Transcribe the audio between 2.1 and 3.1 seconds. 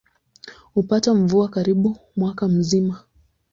mwaka mzima.